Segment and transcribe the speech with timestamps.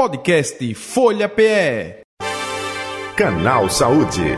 [0.00, 2.00] Podcast Folha PE.
[3.14, 4.34] Canal Saúde.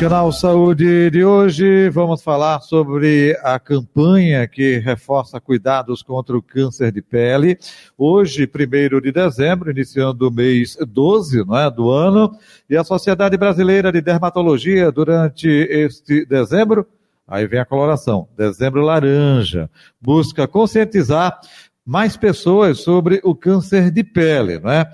[0.00, 6.90] Canal Saúde de hoje, vamos falar sobre a campanha que reforça cuidados contra o câncer
[6.90, 7.56] de pele.
[7.96, 12.36] Hoje, 1 de dezembro, iniciando o mês 12 não é, do ano,
[12.68, 16.88] e a Sociedade Brasileira de Dermatologia, durante este dezembro,
[17.24, 19.70] aí vem a coloração, dezembro laranja,
[20.00, 21.38] busca conscientizar
[21.84, 24.88] mais pessoas sobre o câncer de pele, não é?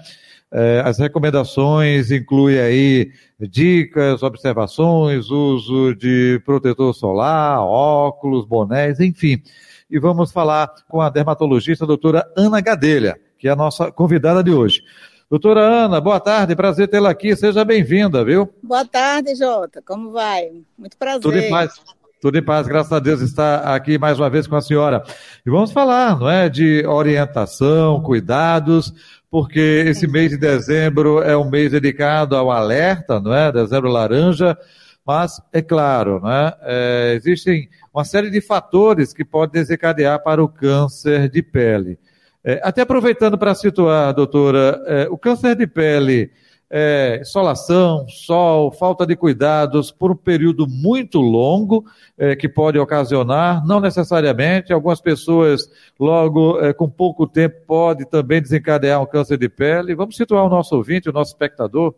[0.51, 9.43] É, as recomendações incluem aí dicas, observações, uso de protetor solar, óculos, bonés, enfim.
[9.91, 14.43] E vamos falar com a dermatologista a doutora Ana Gadelha, que é a nossa convidada
[14.43, 14.82] de hoje.
[15.30, 18.48] Doutora Ana, boa tarde, prazer tê-la aqui, seja bem-vinda, viu?
[18.62, 20.51] Boa tarde, Jota, como vai?
[20.79, 21.20] Muito prazer.
[21.20, 21.79] Tudo em paz.
[22.20, 25.04] Tudo em paz, graças a Deus, está aqui mais uma vez com a senhora.
[25.46, 28.92] E vamos falar, não é, de orientação, cuidados,
[29.30, 33.52] porque esse mês de dezembro é um mês dedicado ao alerta, não é?
[33.52, 34.59] Dezembro laranja,
[35.06, 36.56] mas é claro, não é?
[36.62, 42.00] é existem uma série de fatores que podem desencadear para o câncer de pele.
[42.45, 46.32] É, até aproveitando para situar, doutora, é, o câncer de pele
[46.71, 51.85] é, insolação, sol, falta de cuidados por um período muito longo,
[52.16, 58.43] é, que pode ocasionar, não necessariamente, algumas pessoas logo é, com pouco tempo pode também
[58.43, 59.95] desencadear um câncer de pele.
[59.95, 61.93] Vamos situar o nosso ouvinte, o nosso espectador,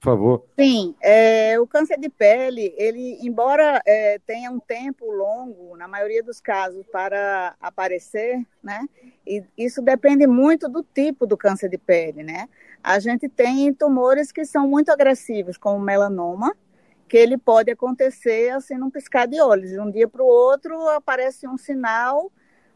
[0.00, 0.44] por favor.
[0.58, 6.22] Sim, é, o câncer de pele, ele, embora é, tenha um tempo longo, na maioria
[6.22, 8.86] dos casos, para aparecer, né?
[9.26, 12.48] E isso depende muito do tipo do câncer de pele, né?
[12.86, 16.56] A gente tem tumores que são muito agressivos, como melanoma,
[17.08, 19.70] que ele pode acontecer assim num piscar de olhos.
[19.70, 22.30] De um dia para o outro aparece um sinal,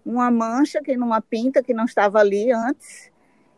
[0.05, 3.13] uma mancha que numa pinta que não estava ali antes,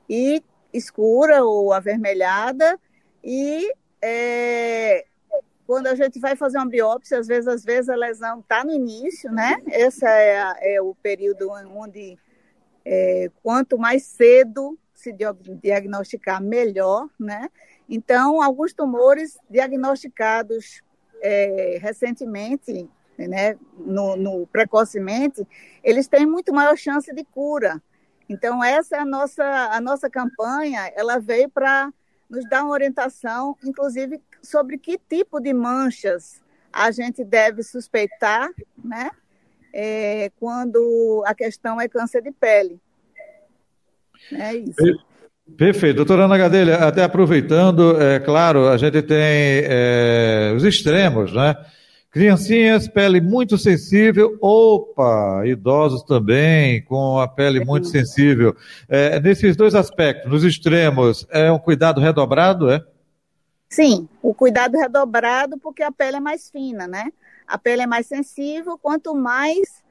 [0.07, 2.79] e escura ou avermelhada,
[3.25, 5.07] e é,
[5.67, 8.73] quando a gente vai fazer uma biópsia, às vezes, às vezes a lesão está no
[8.73, 9.57] início, né?
[9.69, 12.19] Esse é, é o período onde
[12.85, 15.13] é, quanto mais cedo se
[15.61, 17.49] diagnosticar melhor, né?
[17.89, 20.81] Então, alguns tumores diagnosticados
[21.21, 25.47] é, recentemente, né, no, no, precocemente,
[25.83, 27.83] eles têm muito maior chance de cura.
[28.29, 31.93] Então, essa é a nossa, a nossa campanha, ela veio para
[32.31, 36.41] nos dar uma orientação, inclusive, sobre que tipo de manchas
[36.73, 38.49] a gente deve suspeitar,
[38.83, 39.11] né,
[39.73, 42.81] é, quando a questão é câncer de pele.
[44.31, 44.75] É isso.
[45.57, 45.97] Perfeito.
[45.97, 51.57] Doutora Ana Gadelha, até aproveitando, é claro, a gente tem é, os extremos, né?
[52.11, 58.55] Criancinhas, pele muito sensível, opa, idosos também, com a pele muito sensível.
[58.87, 62.85] É, nesses dois aspectos, nos extremos, é um cuidado redobrado, é?
[63.71, 67.11] Sim, o cuidado redobrado porque a pele é mais fina, né?
[67.47, 69.83] A pele é mais sensível, quanto mais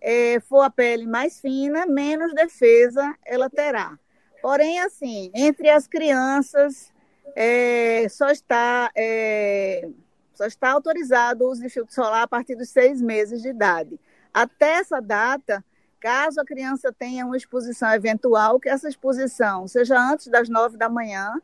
[0.00, 3.98] é, for a pele mais fina, menos defesa ela terá.
[4.40, 6.92] Porém, assim, entre as crianças,
[7.36, 9.88] é, só, está, é,
[10.34, 14.00] só está autorizado o uso de filtro solar a partir dos seis meses de idade.
[14.32, 15.62] Até essa data,
[16.00, 20.88] caso a criança tenha uma exposição eventual, que essa exposição seja antes das nove da
[20.88, 21.34] manhã,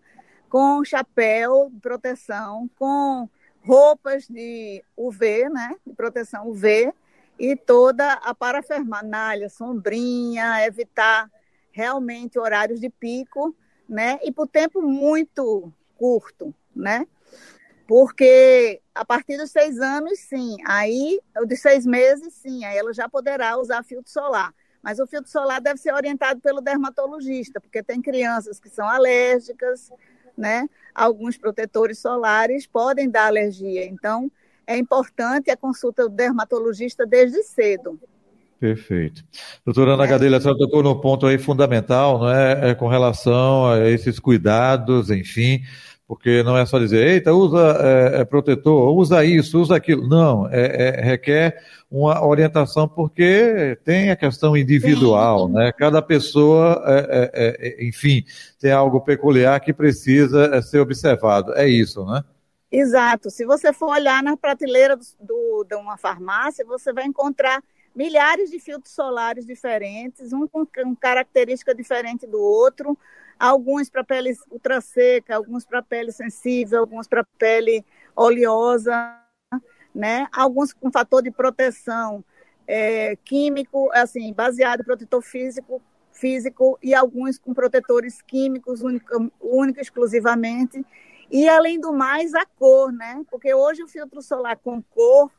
[0.49, 3.29] com chapéu de proteção, com
[3.63, 6.93] roupas de UV, né, de proteção UV,
[7.39, 11.31] e toda a parafernália, sombrinha, evitar
[11.71, 13.55] realmente horários de pico,
[13.89, 14.19] né?
[14.23, 17.07] E por tempo muito curto, né?
[17.87, 23.09] Porque a partir dos seis anos, sim, aí, dos seis meses, sim, aí ela já
[23.09, 24.53] poderá usar filtro solar.
[24.83, 29.91] Mas o filtro solar deve ser orientado pelo dermatologista, porque tem crianças que são alérgicas,
[30.37, 30.69] né?
[30.95, 33.85] Alguns protetores solares podem dar alergia.
[33.85, 34.31] Então,
[34.67, 37.99] é importante a consulta do dermatologista desde cedo.
[38.59, 39.23] Perfeito.
[39.65, 40.09] Doutora Ana é.
[40.09, 42.71] Gadelha, a senhora tocou num ponto aí fundamental, não é?
[42.71, 42.75] é?
[42.75, 45.61] com relação a esses cuidados, enfim,
[46.09, 50.09] porque não é só dizer, eita, usa é, é protetor, usa isso, usa aquilo.
[50.09, 55.53] Não, é, é, requer uma orientação, porque tem a questão individual, Sim.
[55.53, 55.73] né?
[55.73, 56.83] Cada pessoa,
[57.79, 58.25] enfim,
[58.59, 61.53] tem algo peculiar que precisa ser observado.
[61.55, 62.25] É isso, né?
[62.71, 63.31] Exato.
[63.31, 67.63] Se você for olhar na prateleira do, do, de uma farmácia, você vai encontrar
[67.95, 72.99] milhares de filtros solares diferentes, um com, com característica diferente do outro,
[73.39, 77.85] alguns para pele ultra seca, alguns para pele sensível, alguns para pele
[78.15, 79.19] oleosa,
[79.95, 80.27] né?
[80.33, 82.23] Alguns com fator de proteção
[82.67, 85.81] é, químico, assim, baseado em protetor físico
[86.17, 90.85] físico e alguns com protetores químicos, único, único exclusivamente.
[91.31, 93.23] E, além do mais, a cor, né?
[93.31, 95.31] Porque hoje o filtro solar com cor,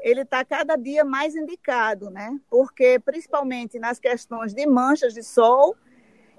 [0.00, 2.38] ele está cada dia mais indicado, né?
[2.48, 5.76] Porque, principalmente nas questões de manchas de sol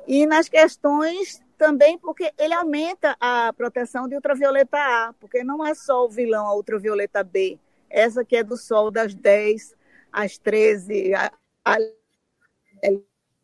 [0.07, 5.75] e nas questões também porque ele aumenta a proteção de ultravioleta A, porque não é
[5.75, 7.59] só o vilão a ultravioleta B,
[7.89, 9.75] essa que é do sol das 10
[10.12, 11.31] às 13, a,
[11.65, 11.77] a,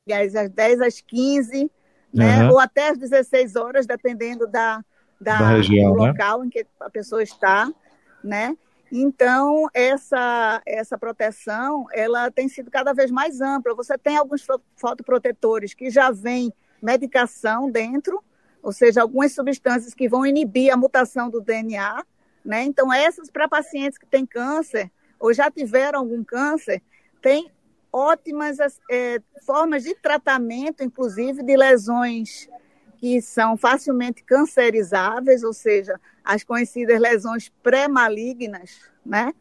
[0.07, 1.69] aliás, às 10 às 15,
[2.13, 2.43] né?
[2.43, 2.51] Uhum.
[2.51, 4.83] ou até às 16 horas, dependendo da,
[5.19, 6.07] da, da região, do né?
[6.09, 6.45] local né?
[6.45, 7.71] em que a pessoa está,
[8.23, 8.55] né?
[8.91, 13.75] Então, essa, essa proteção, ela tem sido cada vez mais ampla.
[13.75, 14.45] Você tem alguns
[14.75, 18.23] fotoprotetores que já vêm medicação dentro,
[18.61, 22.03] ou seja, algumas substâncias que vão inibir a mutação do DNA,
[22.43, 22.63] né?
[22.63, 26.81] Então, essas para pacientes que têm câncer ou já tiveram algum câncer,
[27.21, 27.51] tem
[27.91, 28.57] ótimas
[28.91, 32.47] é, formas de tratamento, inclusive de lesões
[33.05, 39.31] que são facilmente cancerizáveis, ou seja, as conhecidas lesões pré-malignas, né?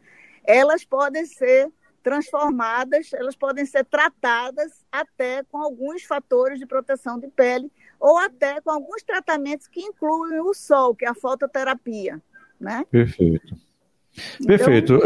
[0.45, 1.73] Elas podem ser
[2.03, 8.61] transformadas, elas podem ser tratadas até com alguns fatores de proteção de pele ou até
[8.61, 12.21] com alguns tratamentos que incluem o sol, que é a fototerapia,
[12.61, 12.85] né?
[12.91, 13.57] Perfeito.
[14.43, 15.01] Então, Perfeito.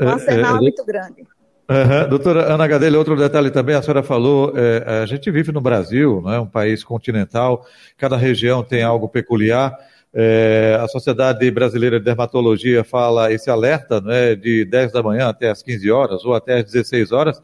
[0.00, 1.26] Um arsenal é, é, é, muito grande.
[1.72, 2.08] Uhum.
[2.08, 6.22] Doutora Ana Gadelha, outro detalhe também, a senhora falou, é, a gente vive no Brasil,
[6.22, 7.66] né, um país continental,
[7.96, 9.76] cada região tem algo peculiar.
[10.14, 15.50] É, a Sociedade Brasileira de Dermatologia fala esse alerta né, de 10 da manhã até
[15.50, 17.40] as 15 horas ou até as 16 horas.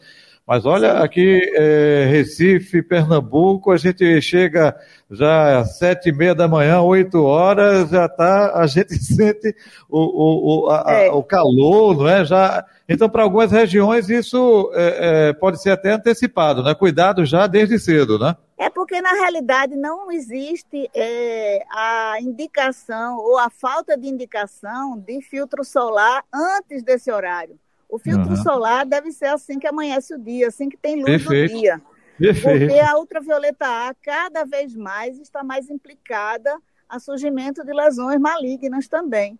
[0.46, 4.74] Mas olha, aqui é, Recife, Pernambuco, a gente chega
[5.10, 9.54] já às sete e meia da manhã, oito horas, já tá, a gente sente
[9.88, 11.10] o, o, o, a, é.
[11.10, 12.24] o calor, não é?
[12.24, 16.74] Já, então, para algumas regiões, isso é, é, pode ser até antecipado, né?
[16.74, 18.36] Cuidado já desde cedo, né?
[18.58, 25.20] É porque, na realidade, não existe é, a indicação ou a falta de indicação de
[25.22, 27.58] filtro solar antes desse horário.
[27.88, 28.36] O filtro uhum.
[28.36, 31.54] solar deve ser assim que amanhece o dia, assim que tem luz Perfeito.
[31.54, 31.80] no dia.
[32.18, 32.66] Perfeito.
[32.66, 38.88] Porque a ultravioleta A cada vez mais está mais implicada a surgimento de lesões malignas
[38.88, 39.38] também.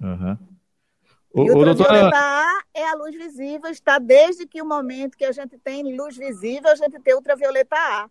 [0.00, 0.38] Uhum.
[1.32, 2.10] O, e o ultravioleta doutora...
[2.14, 6.16] A é a luz visível, está desde que o momento que a gente tem luz
[6.16, 8.08] visível, a gente tem ultravioleta A.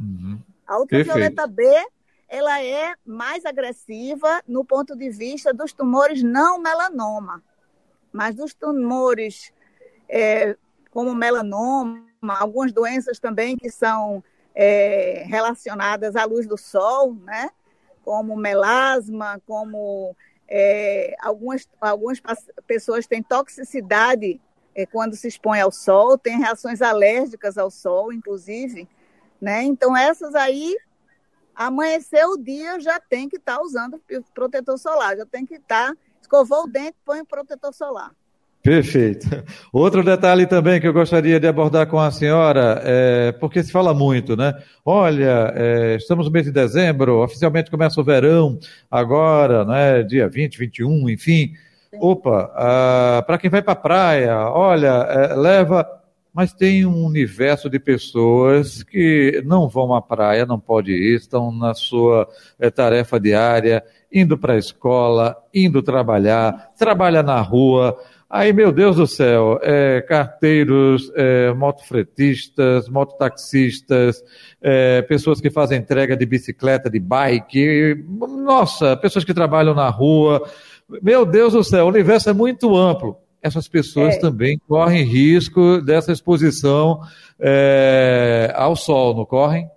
[0.00, 0.40] Uhum.
[0.66, 1.82] A ultravioleta Perfeito.
[1.82, 1.86] B,
[2.28, 7.42] ela é mais agressiva no ponto de vista dos tumores não melanoma.
[8.12, 9.52] Mas dos tumores
[10.08, 10.56] é,
[10.90, 14.22] como melanoma, algumas doenças também que são
[14.54, 17.50] é, relacionadas à luz do sol, né?
[18.04, 20.14] como melasma, como
[20.48, 22.20] é, algumas, algumas
[22.66, 24.40] pessoas têm toxicidade
[24.74, 28.88] é, quando se expõe ao sol, têm reações alérgicas ao sol, inclusive.
[29.40, 29.62] Né?
[29.62, 30.76] Então, essas aí,
[31.54, 34.02] amanhecer o dia, já tem que estar tá usando
[34.34, 35.94] protetor solar, já tem que estar.
[35.94, 38.14] Tá Escovou o dente, põe o protetor solar.
[38.62, 39.26] Perfeito.
[39.72, 43.92] Outro detalhe também que eu gostaria de abordar com a senhora, é, porque se fala
[43.92, 44.54] muito, né?
[44.84, 50.02] Olha, é, estamos no mês de dezembro, oficialmente começa o verão, agora, né?
[50.04, 51.52] Dia 20, 21, enfim.
[52.00, 55.86] Opa, ah, para quem vai para a praia, olha, é, leva.
[56.34, 61.52] Mas tem um universo de pessoas que não vão à praia, não pode ir, estão
[61.52, 62.26] na sua
[62.58, 67.98] é, tarefa diária, indo para a escola, indo trabalhar, trabalha na rua.
[68.32, 74.24] Aí, meu Deus do céu, é, carteiros, é, motofretistas, mototaxistas,
[74.58, 80.48] é, pessoas que fazem entrega de bicicleta, de bike, nossa, pessoas que trabalham na rua.
[81.02, 83.18] Meu Deus do céu, o universo é muito amplo.
[83.42, 84.18] Essas pessoas é.
[84.18, 87.02] também correm risco dessa exposição
[87.38, 89.70] é, ao sol, não correm?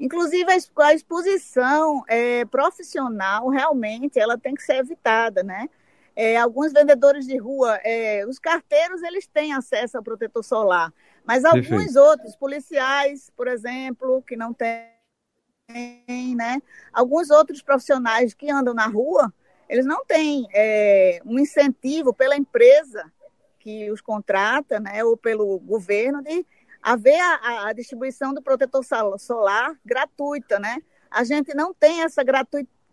[0.00, 5.68] Inclusive, a exposição é, profissional, realmente, ela tem que ser evitada, né?
[6.16, 10.92] É, alguns vendedores de rua, é, os carteiros, eles têm acesso ao protetor solar,
[11.24, 11.98] mas alguns Perfeito.
[11.98, 16.62] outros, policiais, por exemplo, que não têm, né?
[16.92, 19.32] Alguns outros profissionais que andam na rua,
[19.68, 23.10] eles não têm é, um incentivo pela empresa
[23.58, 26.46] que os contrata, né, ou pelo governo, de
[26.82, 28.84] haver a, a distribuição do protetor
[29.18, 30.82] solar gratuita, né?
[31.10, 32.22] A gente não tem essa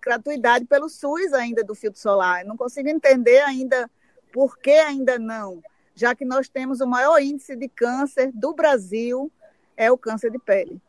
[0.02, 2.42] gratuidade pelo SUS ainda do filtro solar.
[2.42, 3.90] Eu não consigo entender ainda
[4.34, 5.62] por que ainda não,
[5.94, 9.32] já que nós temos o maior índice de câncer do Brasil,
[9.76, 10.82] é o câncer de pele.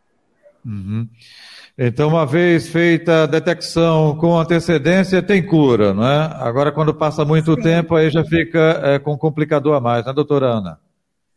[0.64, 1.08] Uhum.
[1.76, 6.30] Então, uma vez feita a detecção com antecedência, tem cura, não é?
[6.36, 7.62] Agora, quando passa muito Sim.
[7.62, 10.78] tempo, aí já fica é, com complicador a mais, né, doutora Ana?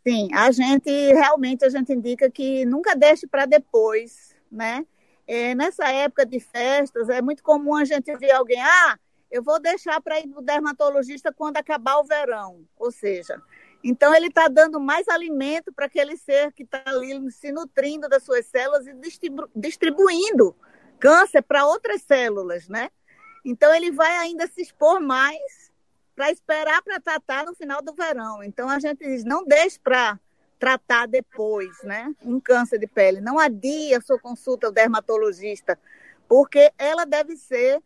[0.07, 4.85] Sim, a gente realmente a gente indica que nunca deixe para depois, né?
[5.27, 8.99] É, nessa época de festas é muito comum a gente ver alguém, ah,
[9.31, 13.41] eu vou deixar para ir no dermatologista quando acabar o verão, ou seja,
[13.83, 18.23] então ele está dando mais alimento para aquele ser que está ali se nutrindo das
[18.23, 20.55] suas células e distribu distribuindo
[20.99, 22.89] câncer para outras células, né?
[23.43, 25.71] Então ele vai ainda se expor mais
[26.15, 28.41] para esperar para tratar no final do verão.
[28.41, 30.19] Então a gente diz, não deixe para
[30.59, 32.13] tratar depois, né?
[32.23, 33.21] Um câncer de pele.
[33.21, 35.77] Não adie a sua consulta ao dermatologista,
[36.27, 37.81] porque ela deve ser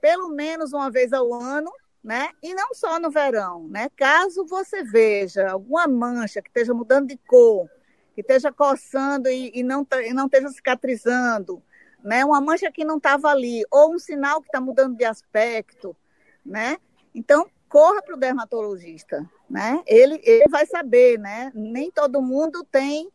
[0.00, 2.30] pelo menos uma vez ao ano, né?
[2.42, 3.88] E não só no verão, né?
[3.96, 7.70] Caso você veja alguma mancha que esteja mudando de cor,
[8.14, 11.62] que esteja coçando e, e não, e não esteja cicatrizando,
[12.02, 12.24] né?
[12.24, 15.96] Uma mancha que não estava ali, ou um sinal que está mudando de aspecto,
[16.44, 16.78] né?
[17.14, 19.82] Então, corra para o dermatologista, né?
[19.86, 21.50] Ele, ele vai saber, né?
[21.54, 23.10] Nem todo mundo tem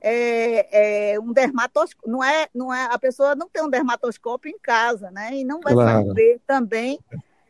[0.00, 4.58] é, é, um dermatoscópio, não é, não é, a pessoa não tem um dermatoscópio em
[4.60, 5.34] casa, né?
[5.34, 6.06] E não vai claro.
[6.06, 7.00] saber também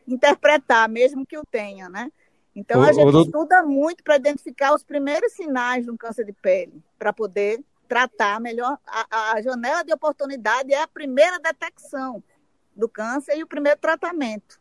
[0.07, 2.11] interpretar, mesmo que o tenha, né?
[2.55, 6.33] Então, a gente o, estuda muito para identificar os primeiros sinais de um câncer de
[6.33, 8.75] pele, para poder tratar melhor.
[8.87, 12.23] A, a janela de oportunidade é a primeira detecção
[12.75, 14.59] do câncer e o primeiro tratamento.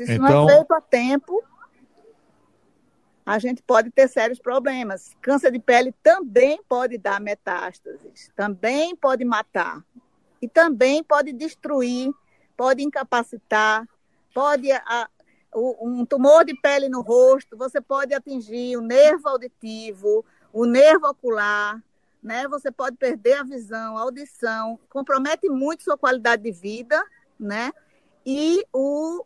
[0.00, 0.28] Se isso então...
[0.28, 1.44] não é então- feito a tempo,
[3.24, 5.14] a gente pode ter sérios problemas.
[5.20, 9.84] Câncer de pele também pode dar metástases, também pode matar
[10.40, 12.10] e também pode destruir,
[12.56, 13.86] pode incapacitar,
[14.34, 15.08] pode a,
[15.54, 21.82] um tumor de pele no rosto, você pode atingir o nervo auditivo, o nervo ocular,
[22.22, 22.48] né?
[22.48, 27.04] Você pode perder a visão, a audição, compromete muito sua qualidade de vida,
[27.38, 27.70] né?
[28.24, 29.24] E o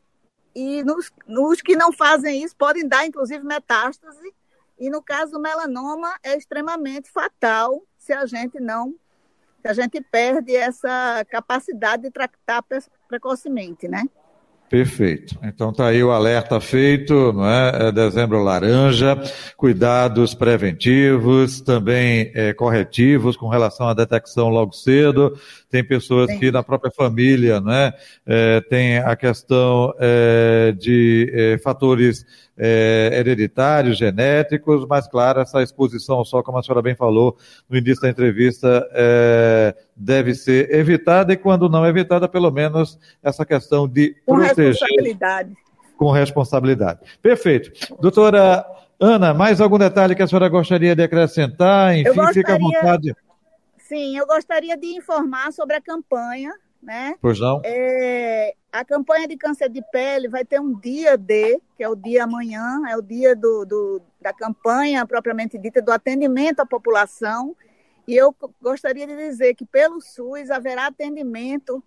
[0.54, 4.34] e nos, nos que não fazem isso podem dar, inclusive, metástase.
[4.78, 8.94] E no caso do melanoma é extremamente fatal se a gente não,
[9.62, 12.62] se a gente perde essa capacidade de tratar
[13.08, 14.04] precocemente, né?
[14.74, 15.38] Perfeito.
[15.44, 17.90] Então tá aí o alerta feito, não é?
[17.90, 19.16] é dezembro laranja,
[19.56, 25.38] cuidados preventivos, também é, corretivos com relação à detecção logo cedo.
[25.70, 26.40] Tem pessoas Sim.
[26.40, 27.94] que na própria família, não é?
[28.26, 36.24] é tem a questão é, de é, fatores é, hereditários, genéticos, mas claro, essa exposição
[36.24, 37.36] sol, como a senhora bem falou
[37.68, 43.44] no início da entrevista, é, deve ser evitada e quando não evitada, pelo menos essa
[43.44, 44.72] questão de com proteger.
[44.72, 45.54] responsabilidade.
[45.96, 47.00] Com responsabilidade.
[47.22, 47.70] Perfeito.
[48.00, 48.64] Doutora
[48.98, 51.96] Ana, mais algum detalhe que a senhora gostaria de acrescentar?
[51.96, 53.16] Enfim, gostaria, fica à vontade.
[53.78, 56.52] Sim, eu gostaria de informar sobre a campanha
[56.84, 57.16] né?
[57.20, 57.60] Pois não.
[57.64, 61.96] É, a campanha de câncer de pele vai ter um dia D, que é o
[61.96, 67.56] dia amanhã, é o dia do, do, da campanha propriamente dita, do atendimento à população.
[68.06, 71.82] E eu gostaria de dizer que pelo SUS haverá atendimento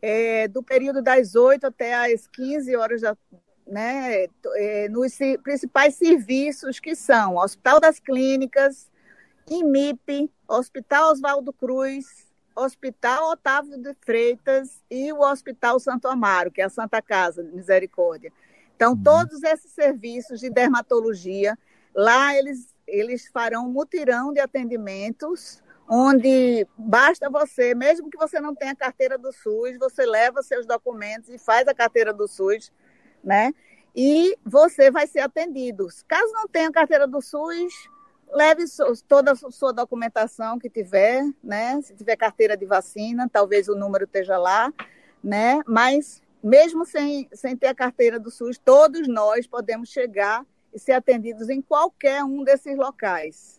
[0.00, 3.16] é, do período das 8 até as 15 horas da,
[3.66, 8.88] né, é, nos principais serviços que são Hospital das Clínicas,
[9.50, 12.27] IMIP, Hospital Oswaldo Cruz,
[12.58, 17.54] Hospital Otávio de Freitas e o Hospital Santo Amaro, que é a Santa Casa de
[17.54, 18.32] Misericórdia.
[18.74, 19.02] Então, uhum.
[19.02, 21.58] todos esses serviços de dermatologia,
[21.94, 28.54] lá eles, eles farão um mutirão de atendimentos, onde basta você, mesmo que você não
[28.54, 32.70] tenha carteira do SUS, você leva seus documentos e faz a carteira do SUS,
[33.24, 33.52] né?
[33.96, 35.88] E você vai ser atendido.
[36.06, 37.72] Caso não tenha carteira do SUS,
[38.32, 38.64] leve
[39.06, 41.80] toda a sua documentação que tiver, né?
[41.82, 44.72] Se tiver carteira de vacina, talvez o número esteja lá,
[45.22, 45.60] né?
[45.66, 50.92] Mas mesmo sem, sem ter a carteira do SUS, todos nós podemos chegar e ser
[50.92, 53.57] atendidos em qualquer um desses locais.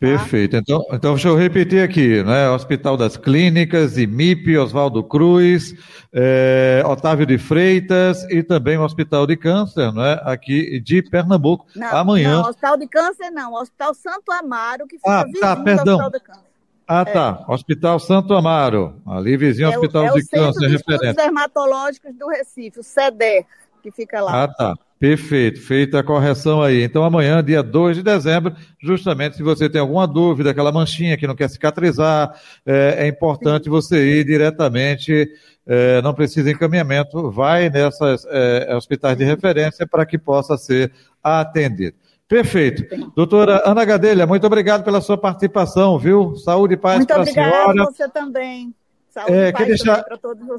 [0.00, 0.56] Perfeito.
[0.56, 2.48] Então, então, deixa eu repetir aqui, né?
[2.48, 5.74] Hospital das Clínicas, IMIP, Oswaldo Cruz,
[6.10, 10.18] é, Otávio de Freitas e também o Hospital de Câncer, né?
[10.22, 11.66] Aqui de Pernambuco.
[11.76, 12.40] Não, Amanhã.
[12.40, 15.98] Não, Hospital de Câncer não, Hospital Santo Amaro, que fica ah, tá, perdão.
[15.98, 16.50] Hospital de Câncer.
[16.88, 17.04] Ah, é.
[17.04, 17.44] tá.
[17.46, 21.04] Hospital Santo Amaro, ali vizinho ao é Hospital é de Câncer, referente.
[21.04, 23.44] Centro Dermatológicos do Recife, o CEDER,
[23.82, 24.44] que fica lá.
[24.44, 24.74] Ah, tá.
[25.00, 26.82] Perfeito, feita a correção aí.
[26.82, 31.26] Então, amanhã, dia 2 de dezembro, justamente se você tem alguma dúvida, aquela manchinha que
[31.26, 35.26] não quer cicatrizar, é, é importante você ir diretamente,
[35.66, 40.92] é, não precisa encaminhamento, vai nessas é, hospitais de referência para que possa ser
[41.24, 41.96] atendido.
[42.28, 42.84] Perfeito.
[43.16, 46.36] Doutora Ana Gadelha, muito obrigado pela sua participação, viu?
[46.36, 47.50] Saúde e paz para a senhora.
[47.50, 48.74] Muito obrigada, você também.
[49.10, 50.04] Saúde é, quer deixar,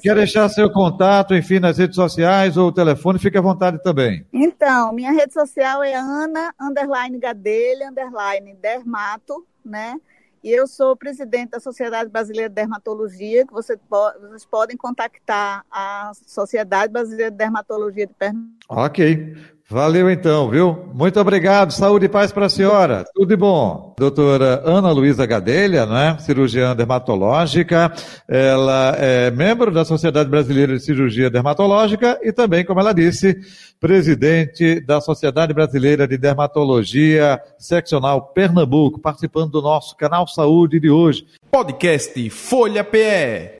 [0.01, 4.25] quer deixar seu contato, enfim, nas redes sociais ou telefone, fique à vontade também.
[4.33, 9.95] Então, minha rede social é Ana, underline Gadelha, underline Dermato, né?
[10.43, 16.11] E eu sou presidente da Sociedade Brasileira de Dermatologia, que você vocês podem contactar a
[16.25, 18.57] Sociedade Brasileira de Dermatologia de Pernambuco.
[18.67, 19.35] Ok.
[19.71, 20.89] Valeu então, viu?
[20.93, 21.71] Muito obrigado.
[21.71, 23.05] Saúde e paz para a senhora.
[23.15, 23.95] Tudo de bom.
[23.97, 26.17] Doutora Ana Luísa Gadelha, né?
[26.19, 27.89] cirurgiã dermatológica.
[28.27, 33.37] Ela é membro da Sociedade Brasileira de Cirurgia Dermatológica e também, como ela disse,
[33.79, 41.25] presidente da Sociedade Brasileira de Dermatologia Seccional Pernambuco, participando do nosso canal Saúde de hoje.
[41.49, 43.53] Podcast Folha PE.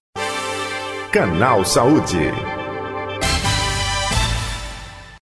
[1.10, 2.50] Canal Saúde.